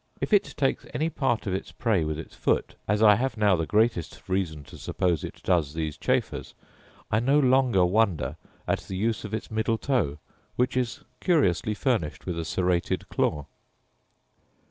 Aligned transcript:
If 0.19 0.33
it 0.33 0.55
takes 0.57 0.87
any 0.95 1.11
part 1.11 1.45
of 1.45 1.53
its 1.53 1.71
prey 1.71 2.03
with 2.03 2.17
its 2.17 2.33
foot, 2.35 2.73
as 2.87 3.03
I 3.03 3.17
have 3.17 3.37
now 3.37 3.55
the 3.55 3.67
greatest 3.67 4.23
reason 4.27 4.63
to 4.63 4.79
suppose 4.79 5.23
it 5.23 5.43
does 5.43 5.75
these 5.75 5.95
chafers, 5.95 6.55
I 7.11 7.19
no 7.19 7.39
longer 7.39 7.85
wonder 7.85 8.35
at 8.67 8.79
the 8.79 8.97
use 8.97 9.23
of 9.25 9.33
its 9.35 9.51
middle 9.51 9.77
toe, 9.77 10.17
which 10.55 10.75
is 10.75 11.01
curiously 11.19 11.75
furnished 11.75 12.25
with 12.25 12.39
a 12.39 12.45
serrated 12.45 13.09
claw. 13.09 13.45